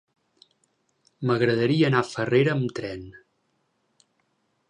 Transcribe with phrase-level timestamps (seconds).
[1.31, 3.03] M'agradaria anar a Farrera amb tren.